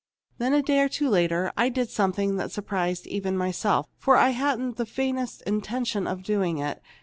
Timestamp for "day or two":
0.63-1.07